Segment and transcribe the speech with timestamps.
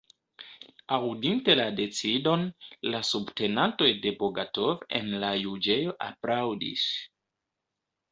[0.95, 2.45] Aŭdinte la decidon,
[2.95, 6.87] la subtenantoj de Bogatov en la juĝejo aplaŭdis.